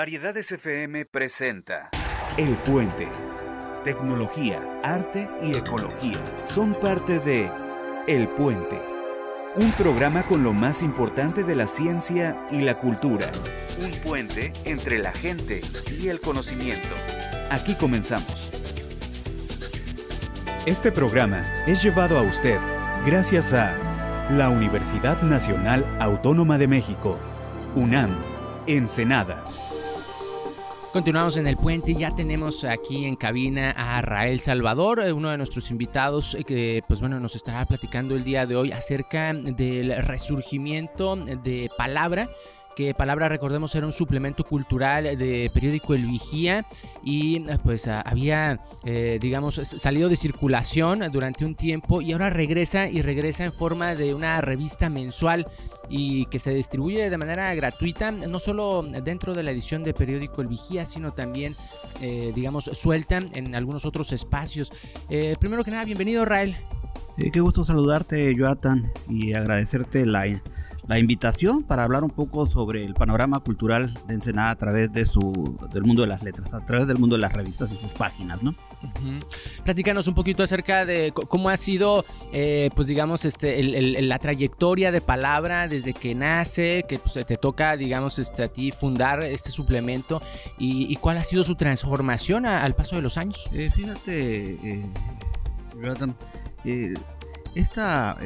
[0.00, 1.90] Variedades FM presenta
[2.38, 3.06] El Puente.
[3.84, 7.52] Tecnología, arte y ecología son parte de
[8.06, 8.80] El Puente.
[9.56, 13.30] Un programa con lo más importante de la ciencia y la cultura.
[13.82, 15.60] Un puente entre la gente
[15.90, 16.94] y el conocimiento.
[17.50, 18.50] Aquí comenzamos.
[20.64, 22.58] Este programa es llevado a usted
[23.04, 23.76] gracias a
[24.30, 27.18] la Universidad Nacional Autónoma de México,
[27.74, 28.16] UNAM,
[28.66, 29.44] Ensenada.
[30.92, 35.36] Continuamos en el puente, ya tenemos aquí en cabina a Rael Salvador, eh, uno de
[35.36, 40.02] nuestros invitados eh, que pues bueno nos estará platicando el día de hoy acerca del
[40.02, 42.28] resurgimiento de palabra
[42.74, 46.66] que Palabra, recordemos, era un suplemento cultural de periódico El Vigía
[47.02, 53.02] y pues había, eh, digamos, salido de circulación durante un tiempo y ahora regresa y
[53.02, 55.46] regresa en forma de una revista mensual
[55.88, 60.40] y que se distribuye de manera gratuita, no solo dentro de la edición de periódico
[60.40, 61.56] El Vigía, sino también,
[62.00, 64.72] eh, digamos, suelta en algunos otros espacios.
[65.08, 66.54] Eh, primero que nada, bienvenido, Rael.
[67.32, 70.26] qué gusto saludarte, Joatan, y agradecerte la,
[70.90, 75.04] la invitación para hablar un poco sobre el panorama cultural de Ensenada a través de
[75.04, 77.92] su, del mundo de las letras, a través del mundo de las revistas y sus
[77.92, 78.56] páginas, ¿no?
[79.62, 83.62] Platícanos un poquito acerca de cómo ha sido, eh, pues digamos, este,
[84.02, 88.72] la trayectoria de Palabra desde que nace, que pues, te toca, digamos, este, a ti
[88.72, 90.20] fundar este suplemento
[90.58, 93.48] y, cuál ha sido su transformación al paso de los años.
[93.52, 94.82] Eh, fíjate,
[96.64, 96.94] eh,
[97.54, 98.16] esta...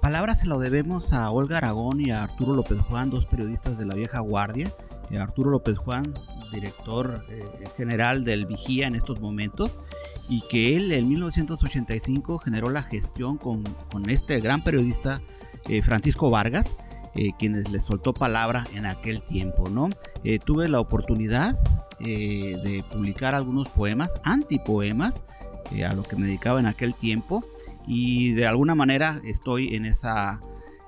[0.00, 3.84] Palabra se lo debemos a Olga Aragón y a Arturo López Juan, dos periodistas de
[3.84, 4.72] la vieja guardia.
[5.10, 6.14] Eh, Arturo López Juan,
[6.52, 7.44] director eh,
[7.76, 9.78] general del Vigía en estos momentos,
[10.26, 13.62] y que él en 1985 generó la gestión con,
[14.08, 15.20] este gran periodista
[15.68, 16.76] eh, Francisco Vargas,
[17.38, 19.68] quienes le soltó palabra en aquel tiempo.
[19.68, 19.90] ¿no?
[20.44, 21.56] tuve la oportunidad
[21.98, 25.24] de publicar algunos poemas, antipoemas,
[25.86, 27.44] a lo que me dedicaba en aquel tiempo
[27.86, 30.40] y de alguna manera estoy en esa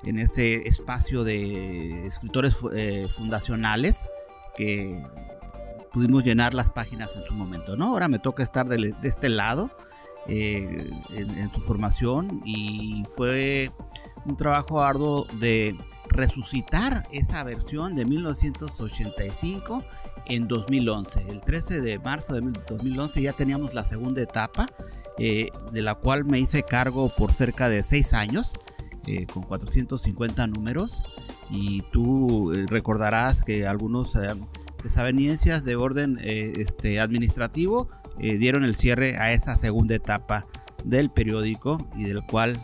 [0.05, 4.09] en ese espacio de escritores eh, fundacionales
[4.56, 5.01] que
[5.93, 7.87] pudimos llenar las páginas en su momento, ¿no?
[7.87, 9.71] Ahora me toca estar de, este lado
[10.27, 13.71] eh, en, su formación y fue
[14.25, 15.77] un trabajo arduo de
[16.12, 19.84] resucitar esa versión de 1985
[20.27, 21.31] en 2011.
[21.31, 24.67] El 13 de marzo de 2011 ya teníamos la segunda etapa
[25.19, 28.55] eh, de la cual me hice cargo por cerca de seis años,
[29.06, 31.05] eh, con 450 números.
[31.50, 34.17] Y tú eh, recordarás que algunos
[34.83, 40.47] desavenencias de orden este, administrativo dieron el cierre a esa segunda etapa
[40.84, 42.59] del periódico y del cual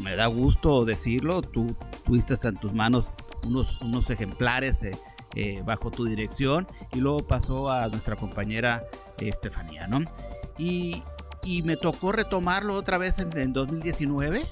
[0.00, 1.42] me da gusto decirlo.
[1.42, 3.12] Tú tuviste en tus manos
[3.44, 4.80] unos, unos ejemplares
[5.64, 8.84] bajo tu dirección y luego pasó a nuestra compañera
[9.18, 10.00] Estefanía, ¿no?
[10.58, 11.02] Y,
[11.44, 14.44] y me tocó retomarlo otra vez en, 2019,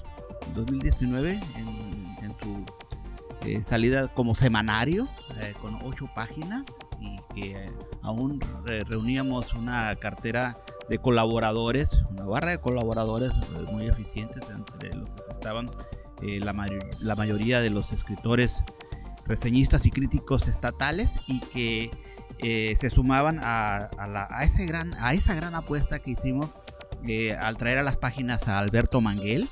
[0.53, 1.67] 2019 en,
[2.23, 2.35] en
[3.45, 5.07] eh, salida como semanario
[5.39, 6.65] eh, con ocho páginas
[7.35, 8.39] que eh, aún
[8.87, 10.57] reuníamos una cartera
[10.89, 13.31] de colaboradores, una barra de colaboradores
[13.71, 15.69] muy eficientes entre los que estaban
[16.21, 16.55] la,
[16.99, 18.63] la mayoría de los escritores
[19.25, 21.91] reseñistas y críticos estatales y que
[22.75, 26.55] se sumaban a, a, gran, a esa gran apuesta que hicimos
[27.07, 29.49] eh, al traer a las páginas a Alberto Manguel,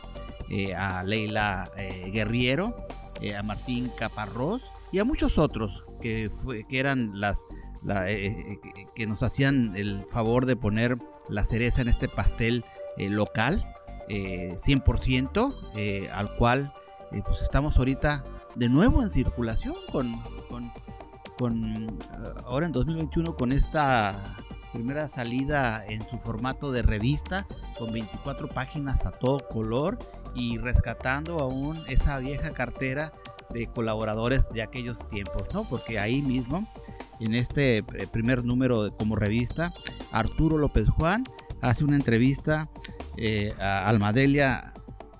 [0.49, 2.87] eh, a Leila eh, Guerriero,
[3.37, 6.29] a Martín Caparrós y a muchos otros que
[6.71, 7.37] eran las
[7.83, 10.97] que nos hacían el favor de poner
[11.29, 12.63] la cereza en este pastel
[12.97, 13.63] local
[14.09, 16.73] 100% al cual
[17.25, 18.23] pues estamos ahorita
[18.55, 20.71] de nuevo en circulación con, con,
[21.37, 21.99] con
[22.45, 24.15] ahora en 2021 con esta
[24.73, 27.47] primera salida en su formato de revista
[27.77, 29.99] con 24 páginas a todo color
[30.35, 33.13] y rescatando aún esa vieja cartera
[33.51, 35.67] de colaboradores de aquellos tiempos, ¿no?
[35.69, 36.67] Porque ahí mismo,
[37.19, 39.71] en este eh, primer número como revista,
[40.11, 41.23] Arturo López Juan
[41.61, 42.69] hace una entrevista
[43.17, 44.73] eh, a Almadelia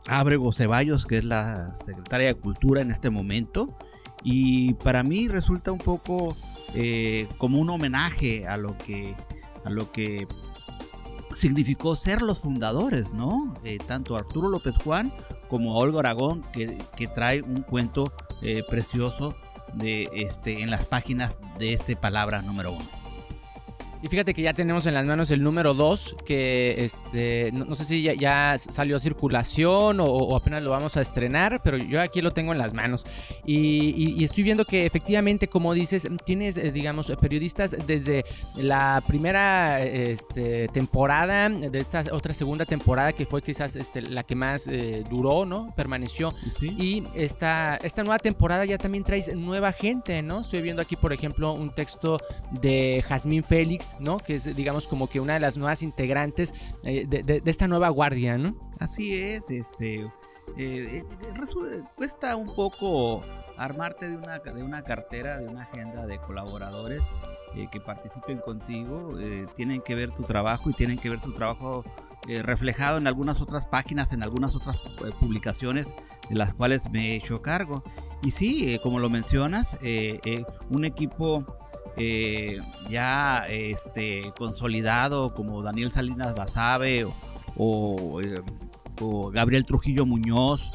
[0.07, 3.77] Ábrego Ceballos, que es la secretaria de Cultura en este momento,
[4.23, 6.35] y para mí resulta un poco
[6.73, 9.15] eh, como un homenaje a lo que
[9.65, 10.27] a lo que
[11.33, 13.55] significó ser los fundadores, ¿no?
[13.63, 15.13] Eh, tanto Arturo López Juan
[15.49, 16.77] como Olga Aragón, que,
[17.13, 18.11] trae un cuento
[18.41, 19.35] eh, precioso
[19.73, 23.02] de este, en las páginas de este palabra número uno.
[24.03, 27.85] Y fíjate que ya tenemos en las manos el número 2, que este, no, sé
[27.85, 32.33] si ya, salió a circulación o, apenas lo vamos a estrenar, pero yo aquí lo
[32.33, 33.05] tengo en las manos.
[33.45, 38.25] Y, estoy viendo que efectivamente, como dices, tienes, eh, digamos, periodistas desde
[38.57, 44.35] la primera este, temporada, de esta otra segunda temporada, que fue quizás este, la que
[44.35, 45.73] más eh, duró, ¿no?
[45.77, 46.35] Permaneció.
[46.61, 50.41] Y esta, esta nueva temporada ya también traes nueva gente, ¿no?
[50.41, 52.19] Estoy viendo aquí, por ejemplo, un texto
[52.51, 54.17] de Jazmín Félix ¿no?
[54.17, 58.37] Que es, digamos, como que una de las nuevas integrantes eh, de, esta nueva guardia,
[58.37, 58.55] ¿no?
[58.79, 60.01] Así es, este.
[60.57, 61.03] Eh, eh,
[61.95, 63.23] cuesta un poco
[63.57, 67.01] armarte de una, de una cartera, de una agenda de colaboradores
[67.71, 69.15] que participen contigo,
[69.53, 71.85] tienen que ver tu trabajo y tienen que ver su trabajo
[72.41, 74.75] reflejado en algunas otras páginas, en algunas otras
[75.19, 75.93] publicaciones
[76.31, 77.83] de las cuales me he hecho cargo.
[78.23, 79.77] Y sí, como lo mencionas,
[80.71, 81.45] un equipo
[81.95, 82.59] eh,
[82.89, 87.07] ya este, consolidado como Daniel Salinas Basabe
[87.55, 88.41] o, eh,
[89.31, 90.71] Gabriel Trujillo Muñoz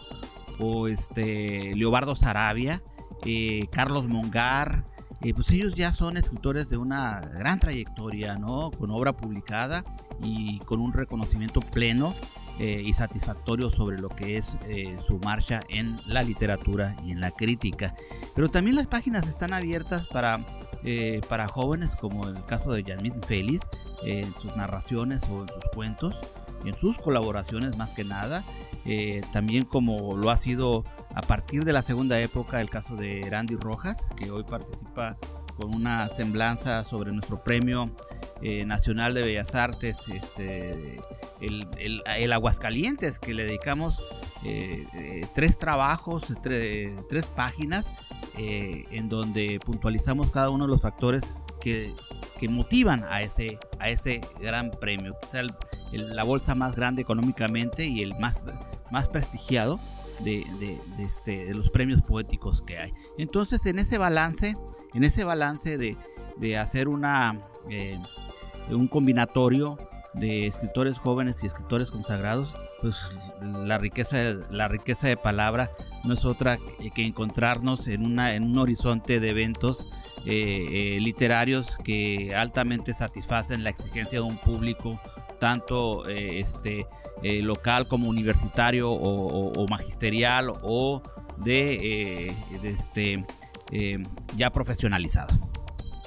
[0.58, 2.82] o este, Leobardo Sarabia,
[3.24, 4.84] eh, Carlos Mongar,
[5.34, 8.70] pues ellos ya son escritores de una gran trayectoria, ¿no?
[8.70, 9.84] Con obra publicada
[10.22, 12.14] y con un reconocimiento pleno
[12.60, 14.58] y satisfactorio sobre lo que es
[15.04, 17.94] su marcha en la literatura y en la crítica.
[18.34, 20.44] Pero también las páginas están abiertas para
[20.84, 23.69] eh, para jóvenes, como el caso de Yasmin Félix,
[24.02, 26.20] en sus narraciones o en sus cuentos,
[26.64, 28.44] en sus colaboraciones más que nada,
[28.84, 30.84] eh, también como lo ha sido
[31.14, 35.16] a partir de la segunda época el caso de Randy Rojas, que hoy participa
[35.58, 37.90] con una semblanza sobre nuestro premio
[38.40, 41.00] eh, nacional de bellas artes, este,
[41.40, 41.66] el,
[42.06, 44.02] el, Aguascalientes, que le dedicamos
[45.34, 47.87] tres trabajos, tres páginas
[48.40, 51.25] eh, en donde puntualizamos cada uno de los factores
[51.61, 51.93] que,
[52.38, 55.43] que motivan a ese, a ese gran premio, quizá
[55.90, 58.44] la bolsa más grande económicamente y el más,
[58.93, 59.81] más prestigiado
[60.20, 62.92] de, este, de, los premios poéticos que hay.
[63.18, 64.56] Entonces, en ese balance,
[64.94, 65.96] en ese balance de,
[66.36, 67.98] de hacer una, eh,
[68.70, 69.78] un combinatorio
[70.14, 72.96] de escritores jóvenes y escritores consagrados, pues
[73.42, 74.16] la riqueza,
[74.50, 75.70] la riqueza de palabra
[76.04, 76.58] no es otra
[76.94, 79.88] que encontrarnos en, una, en un horizonte de eventos
[80.24, 85.00] eh, eh, literarios que altamente satisfacen la exigencia de un público
[85.38, 86.87] tanto eh, este,
[87.43, 91.02] local como universitario o, magisterial o
[91.37, 93.25] de, de este,
[94.37, 95.49] ya profesionalizado.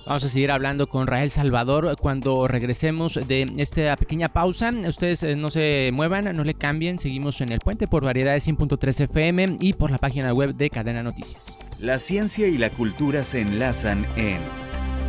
[0.05, 4.71] Vamos a seguir hablando con Rael Salvador cuando regresemos de esta pequeña pausa.
[4.87, 6.97] Ustedes eh, no se muevan, no le cambien.
[6.99, 11.03] Seguimos en el puente por variedades 100.3 FM y por la página web de Cadena
[11.03, 11.57] Noticias.
[11.79, 14.39] La ciencia y la cultura se enlazan en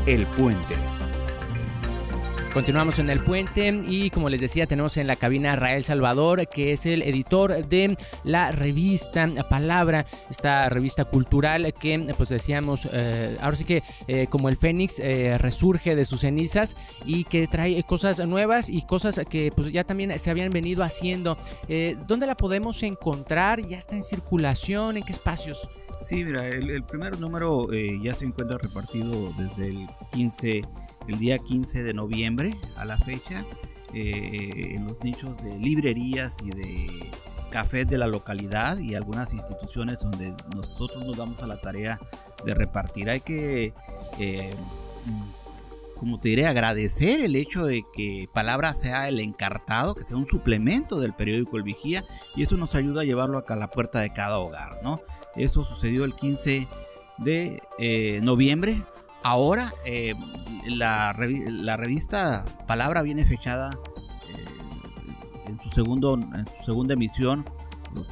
[0.07, 0.77] El Puente.
[2.52, 6.46] Continuamos en el puente y como les decía tenemos en la cabina a Rael Salvador
[6.49, 13.38] que es el editor de la revista Palabra, esta revista cultural que pues decíamos eh,
[13.40, 16.76] ahora sí que eh, como el Fénix eh, resurge de sus cenizas
[17.06, 21.38] y que trae cosas nuevas y cosas que pues ya también se habían venido haciendo.
[22.06, 23.62] ¿Dónde la podemos encontrar?
[23.62, 24.99] ¿Ya está en circulación?
[24.99, 25.69] ¿En qué espacios?
[26.02, 30.62] Sí, mira, el, primer número ya se encuentra repartido desde el 15
[31.08, 33.44] el día 15 de noviembre a la fecha
[33.94, 37.10] eh, en los nichos de librerías y de
[37.50, 42.00] cafés de la localidad y algunas instituciones donde nosotros nos damos a la tarea
[42.46, 43.10] de repartir.
[43.10, 43.75] Hay que,
[44.19, 44.54] eh,
[46.02, 50.26] como te diré, agradecer el hecho de que Palabra sea el encartado, que sea un
[50.26, 52.04] suplemento del periódico El Vigía
[52.35, 54.80] y eso nos ayuda a llevarlo a la puerta de cada hogar.
[54.82, 55.00] ¿no?
[55.37, 56.66] Eso sucedió el 15
[57.18, 58.82] de eh, noviembre
[59.23, 60.14] Ahora eh,
[60.66, 63.78] la, revista Palabra viene fechada
[64.28, 64.44] eh,
[65.47, 67.44] en, su segundo, en su segunda emisión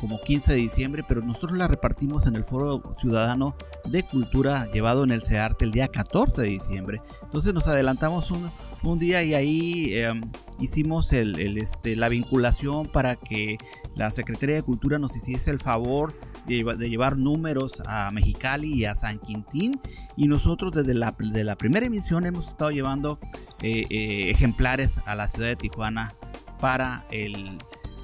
[0.01, 5.05] como 15 de diciembre, pero nosotros la repartimos en el Foro Ciudadano de Cultura llevado
[5.05, 7.01] en el CEARTE el día 14 de diciembre.
[7.23, 10.21] Entonces nos adelantamos un, día y ahí em,
[10.59, 13.57] hicimos este, la vinculación para que
[13.95, 16.15] la Secretaría de Cultura nos hiciese el favor
[16.47, 19.81] de, llevar números a Mexicali y a San Quintín.
[20.17, 23.19] Y nosotros desde la, de la primera emisión hemos estado llevando
[23.63, 26.15] eh, eh, ejemplares a la ciudad de Tijuana
[26.61, 27.59] para el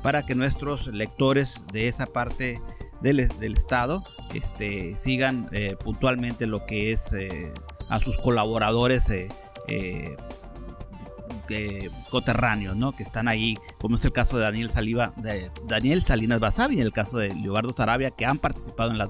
[0.06, 2.62] para que nuestros lectores de esa parte
[3.00, 7.52] del, estado este, sigan eh, puntualmente lo que es eh,
[7.88, 10.16] a sus colaboradores eh,
[12.08, 12.92] coterráneos, ¿no?
[12.92, 16.82] Que están ahí, como es el caso de Daniel Saliva, de Daniel Salinas Basavi, y
[16.82, 19.08] el caso de Leobardo Sarabia, que han participado en, las,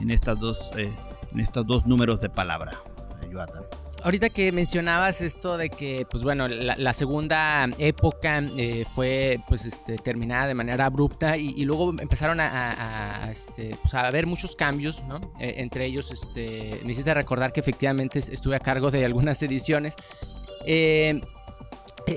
[0.00, 2.72] en, estas dos, en estos dos números de palabra,
[4.02, 9.96] ahorita que mencionabas esto de que, pues bueno, la, segunda época eh, fue pues este,
[9.96, 15.16] terminada de manera abrupta y, luego empezaron a, este, pues, a haber muchos cambios, ¿no?
[15.38, 19.94] Eh, entre ellos, este, me hiciste recordar que efectivamente estuve a cargo de algunas ediciones.
[20.64, 21.20] Eh,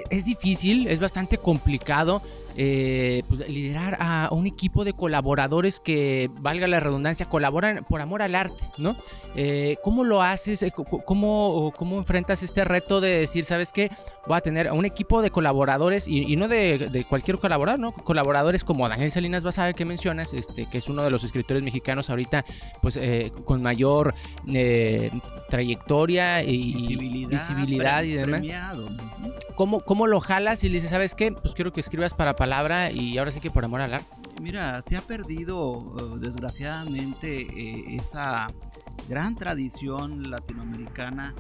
[0.10, 2.22] es difícil, es bastante complicado
[2.56, 8.22] eh, pues, liderar a un equipo de colaboradores que, valga la redundancia, colaboran por amor
[8.22, 8.96] al arte, ¿no?
[9.36, 10.64] Eh, ¿Cómo lo haces?
[10.64, 13.90] Eh, ¿Cómo, ¿Cómo enfrentas este reto de decir, sabes qué?
[14.28, 17.92] Voy a tener un equipo de colaboradores y, no de, cualquier colaborador, ¿no?
[17.92, 22.10] Colaboradores como Daniel Salinas Basabe que mencionas, este, que es uno de los escritores mexicanos
[22.10, 22.46] ahorita,
[22.82, 23.00] pues
[23.46, 24.14] con mayor
[25.50, 28.48] trayectoria y visibilidad, y demás.
[29.62, 31.32] ¿Cómo, ¿Cómo lo jalas y le dices, sabes qué?
[31.34, 34.18] Pues quiero que escribas para palabra y ahora sí que por amor al arte.
[34.42, 38.52] Mira, se ha perdido eh, desgraciadamente eh, esa
[39.08, 41.36] gran tradición latinoamericana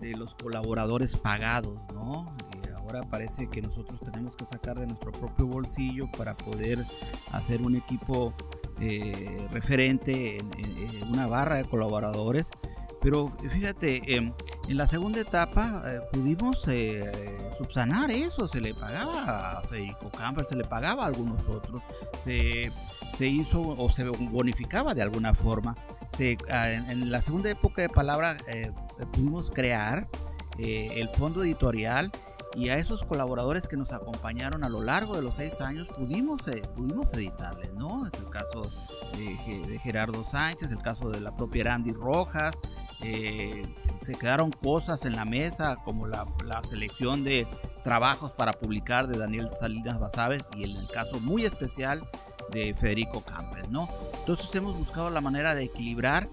[0.00, 2.34] de los colaboradores pagados, ¿no?
[2.78, 6.82] ahora parece que nosotros tenemos que sacar de nuestro propio bolsillo para poder
[7.30, 8.32] hacer un equipo
[8.80, 12.52] eh, referente en, una barra de colaboradores.
[13.02, 14.32] Pero fíjate, em,
[14.68, 17.10] en la segunda etapa eh, pudimos eh,
[17.56, 21.82] subsanar eso, se le pagaba a Federico Campbell, se le pagaba a algunos otros,
[22.24, 22.72] se,
[23.20, 25.76] hizo o se bonificaba de alguna forma.
[26.50, 28.72] Ah, en, la segunda época de palabra eh,
[29.12, 30.08] pudimos crear
[30.58, 32.10] el fondo editorial
[32.56, 36.50] y a esos colaboradores que nos acompañaron a lo largo de los seis años pudimos,
[36.74, 38.06] pudimos editarles, ¿no?
[38.06, 38.72] Es el caso
[39.12, 42.54] de, Gerardo Sánchez, el caso de la propia Randy Rojas,
[43.02, 43.66] eh,
[44.02, 46.26] se quedaron cosas en la mesa como la,
[46.66, 47.46] selección de
[47.84, 52.08] trabajos para publicar de Daniel Salinas Basaves y en el caso muy especial
[52.50, 53.88] de Federico Campbell, ¿no?
[54.20, 56.28] Entonces hemos buscado la manera de equilibrar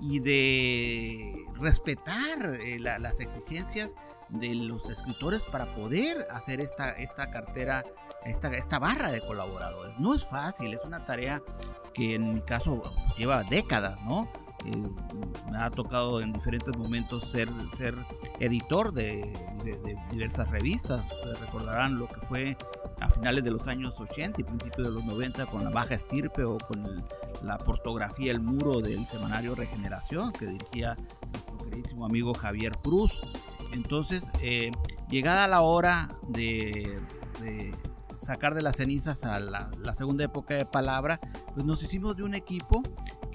[0.00, 3.96] y de respetar eh, las exigencias
[4.28, 7.84] de los escritores para poder hacer esta, esta cartera,
[8.24, 9.98] esta, esta barra de colaboradores.
[9.98, 11.42] No es fácil, es una tarea
[11.94, 12.82] que en mi caso
[13.16, 14.30] lleva décadas, ¿no?
[15.50, 17.94] Me ha tocado en diferentes momentos ser, ser
[18.40, 19.32] editor de,
[20.10, 21.04] diversas revistas.
[21.40, 22.56] recordarán lo que fue
[23.00, 26.44] a finales de los años 80 y principios de los 90 con la baja estirpe
[26.44, 27.04] o con
[27.42, 30.96] la portografía El Muro del semanario Regeneración que dirigía
[31.32, 33.20] nuestro queridísimo amigo Javier Cruz.
[33.72, 34.70] Entonces, eh,
[35.10, 37.02] llegada la hora de,
[38.20, 41.20] sacar de las cenizas a la, la, segunda época de palabra,
[41.54, 42.82] pues nos hicimos de un equipo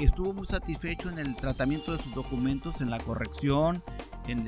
[0.03, 3.83] estuvo muy satisfecho en el tratamiento de sus documentos, en la corrección,
[4.27, 4.47] en,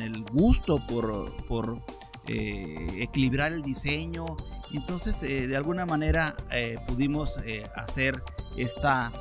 [0.00, 1.82] el gusto por,
[2.26, 4.36] eh, equilibrar el diseño.
[4.72, 7.40] Entonces, eh, de alguna manera eh, pudimos
[7.74, 8.22] hacer
[8.56, 9.12] esta,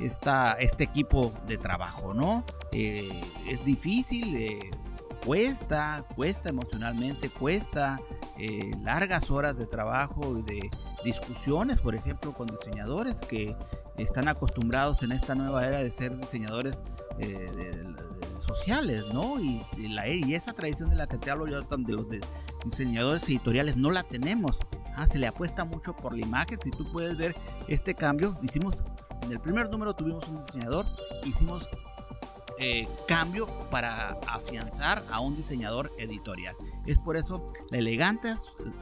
[0.00, 2.44] esta, este equipo de trabajo, ¿no?
[2.72, 4.36] es difícil,
[5.24, 8.00] cuesta, cuesta emocionalmente, cuesta
[8.82, 10.70] largas horas de trabajo y de
[11.04, 13.56] discusiones, por ejemplo, con diseñadores que
[13.96, 16.82] están acostumbrados en esta nueva era de ser diseñadores
[17.18, 17.84] eh,
[18.40, 19.40] sociales, ¿no?
[19.40, 22.06] Y, la, y esa tradición de la que te hablo yo, de los
[22.64, 24.58] diseñadores editoriales, no la tenemos.
[24.96, 26.58] Ah, se le apuesta mucho por la imagen.
[26.62, 27.34] Si tú puedes ver
[27.68, 28.84] este cambio, hicimos,
[29.22, 30.86] en el primer número tuvimos un diseñador,
[31.24, 31.68] hicimos
[32.58, 36.54] eh, cambio para afianzar a un diseñador editorial.
[36.86, 38.32] Es por eso la elegante,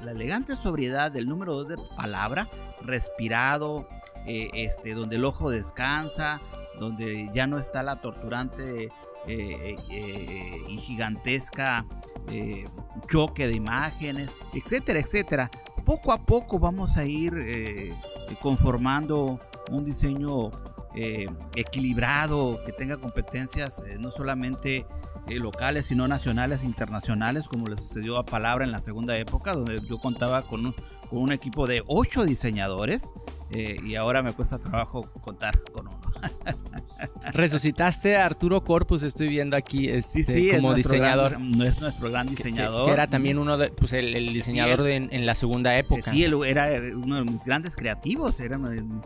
[0.04, 2.50] la elegante sobriedad del número 2 de palabra,
[2.82, 3.88] respirado,
[4.26, 6.42] eh, este, donde el ojo descansa,
[6.78, 8.90] donde ya no está la torturante
[9.26, 9.76] eh,
[10.68, 11.86] y gigantesca
[13.08, 15.50] choque de imágenes, etcétera, etcétera.
[15.86, 17.94] Poco a poco vamos a ir
[18.40, 20.50] conformando un diseño
[20.94, 24.84] eh, equilibrado, que tenga competencias eh, no solamente
[25.26, 29.54] eh, locales, sino nacionales e internacionales, como le sucedió a Palabra en la segunda época,
[29.54, 30.74] donde yo contaba con un,
[31.08, 33.10] con un equipo de ocho diseñadores
[33.54, 36.00] y ahora me cuesta trabajo contar con uno.
[37.34, 41.38] Resucitaste a Arturo Corpus, estoy viendo aquí este, como diseñador.
[41.38, 42.86] no es nuestro gran diseñador.
[42.86, 46.10] Que, era también uno de, pues el, diseñador en la segunda época.
[46.10, 49.02] Sí, él era uno de mis grandes creativos, era uno de mis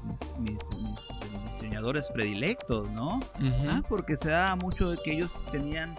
[1.66, 3.20] diseñadores predilectos, ¿no?
[3.68, 5.96] Ah, porque se da mucho de que ellos tenían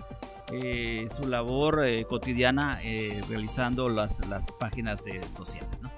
[0.52, 5.92] eh, su labor eh, cotidiana eh, realizando las, las páginas de sociales, ¿no?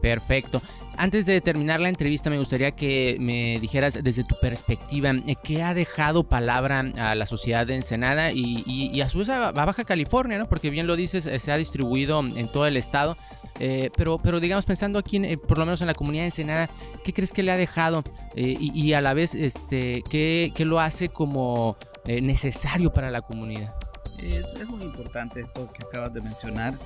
[0.00, 0.62] Perfecto.
[0.96, 5.62] Antes de terminar la entrevista, me gustaría que me dijeras desde tu perspectiva eh, qué
[5.62, 10.38] ha dejado palabra a la sociedad de Ensenada y, a su vez a, Baja California,
[10.38, 10.48] ¿no?
[10.48, 13.16] Porque bien lo dices, eh, se ha distribuido en todo el estado.
[13.58, 16.70] Eh, pero, pero digamos, pensando aquí, por lo menos en la comunidad de Ensenada,
[17.04, 18.02] ¿qué crees que le ha dejado?
[18.34, 23.74] y, a la vez, este, ¿qué, lo hace como necesario para la comunidad?
[24.22, 26.78] Es, muy importante esto que acabas de mencionar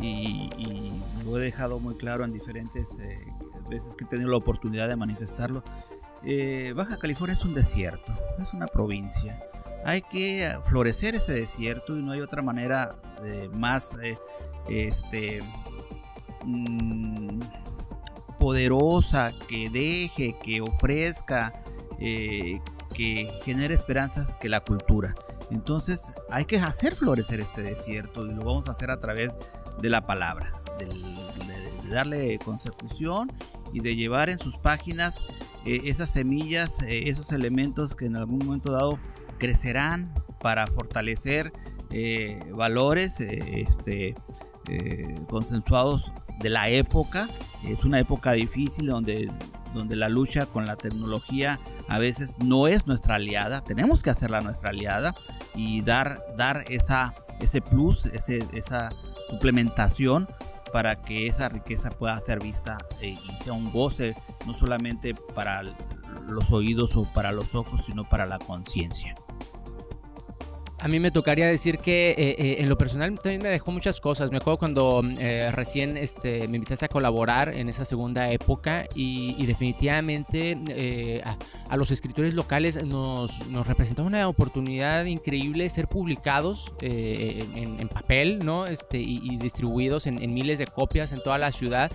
[0.00, 0.50] y,
[1.24, 3.18] lo he dejado muy claro en diferentes eh,
[3.68, 5.62] veces que he tenido la oportunidad de manifestarlo.
[6.24, 9.40] Eh, Baja California es un desierto, es una provincia.
[9.84, 12.96] Hay que florecer ese desierto y no hay otra manera
[13.52, 14.18] más eh,
[14.68, 15.42] este,
[16.44, 17.40] mm,
[18.38, 21.52] poderosa que deje, que ofrezca,
[23.00, 25.14] que genere esperanzas que la cultura.
[25.50, 29.30] Entonces hay que hacer florecer este desierto y lo vamos a hacer a través
[29.80, 30.86] de la palabra, de,
[31.88, 33.32] darle consecución
[33.72, 35.22] y de llevar en sus páginas
[35.64, 39.00] eh, esas semillas, eh, esos elementos que en algún momento dado
[39.38, 41.54] crecerán para fortalecer
[41.88, 44.14] eh, valores este,
[45.30, 47.30] consensuados de la época.
[47.64, 49.30] Es una época difícil donde
[49.74, 54.40] donde la lucha con la tecnología a veces no es nuestra aliada, tenemos que hacerla
[54.40, 55.14] nuestra aliada
[55.54, 58.92] y dar, dar esa, ese plus, esa
[59.28, 60.28] suplementación
[60.72, 64.14] para que esa riqueza pueda ser vista eh, y sea un goce
[64.46, 65.62] no solamente para
[66.26, 69.14] los oídos o para los ojos, sino para la conciencia.
[70.82, 74.00] A mí me tocaría decir que eh, eh, en lo personal también me dejó muchas
[74.00, 74.30] cosas.
[74.30, 79.44] Me acuerdo cuando eh, recién este, me invitaste a colaborar en esa segunda época y,
[79.44, 81.22] definitivamente
[81.68, 88.66] a, los escritores locales nos, nos representaba una oportunidad increíble ser publicados en, papel ¿no?
[88.66, 91.90] este, y, distribuidos en, miles de copias en toda la ciudad.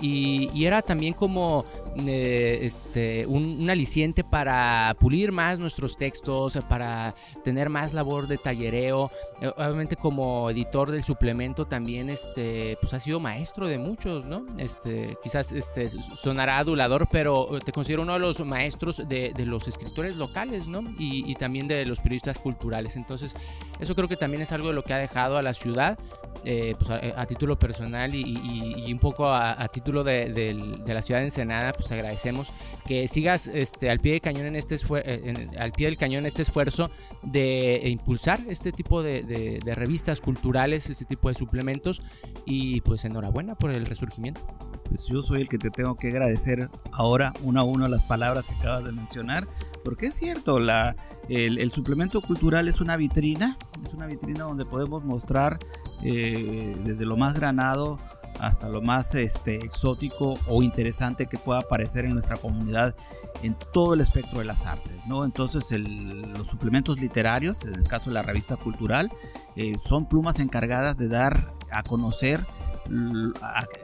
[0.00, 1.64] Y, era también como
[2.06, 9.10] este, un, un aliciente para pulir más nuestros textos, para tener más labor de tallereo.
[9.40, 14.46] Eh, obviamente como editor del suplemento también este, pues ha sido maestro de muchos, ¿no?
[14.58, 20.16] Este, quizás este, sonará adulador, pero te considero uno de los maestros de, los escritores
[20.16, 20.82] locales, ¿no?
[20.98, 22.96] Y, también de los periodistas culturales.
[22.96, 23.34] Entonces,
[23.78, 25.98] eso creo que también es algo de lo que ha dejado a la ciudad,
[26.44, 31.72] eh, pues a, título personal y, un poco a, título de, la ciudad de Ensenada,
[31.72, 32.52] pues te agradecemos
[32.86, 36.42] que sigas este, al pie del cañón en este eh, al pie del cañón este
[36.42, 36.90] esfuerzo
[37.22, 42.02] de impulsar este tipo de, revistas culturales, este tipo de suplementos
[42.44, 44.40] y pues enhorabuena por el resurgimiento.
[44.84, 48.48] Pues yo soy el que te tengo que agradecer ahora uno a uno las palabras
[48.48, 49.46] que acabas de mencionar,
[49.84, 50.96] porque es cierto, la,
[51.28, 55.58] el, suplemento cultural es una vitrina, es una vitrina donde podemos mostrar
[56.02, 57.98] eh, desde lo más granado
[58.38, 62.94] hasta lo más este, exótico o interesante que pueda aparecer en nuestra comunidad
[63.42, 64.96] en todo el espectro de las artes.
[65.06, 65.24] ¿no?
[65.24, 69.10] Entonces los suplementos literarios, en el caso de la revista cultural,
[69.56, 72.46] eh, son plumas encargadas de dar a conocer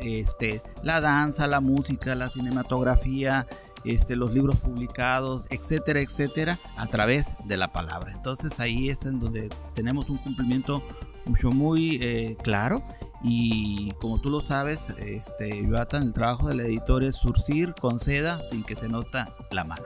[0.01, 3.47] este, la danza, la música, la cinematografía,
[3.85, 8.13] este, los libros publicados, etcétera, etcétera, a través de la palabra.
[8.13, 10.83] Entonces ahí es en donde tenemos un cumplimiento
[11.27, 12.83] mucho muy eh, claro
[13.23, 18.63] y como tú lo sabes, este, el trabajo del editor es surcir con seda sin
[18.65, 19.85] que se nota la mano.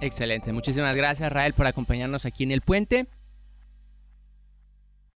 [0.00, 3.06] Excelente, muchísimas gracias Rael por acompañarnos aquí en el puente.